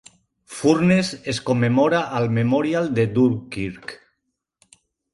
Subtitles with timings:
[0.59, 3.97] Furness es commemora al Memorial de Dunkirk.